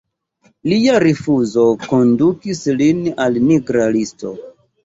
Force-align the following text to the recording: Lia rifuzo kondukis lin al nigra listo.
Lia 0.71 0.95
rifuzo 1.03 1.67
kondukis 1.83 2.65
lin 2.81 3.05
al 3.27 3.41
nigra 3.51 3.87
listo. 3.99 4.35